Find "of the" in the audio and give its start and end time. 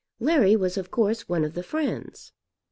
1.45-1.61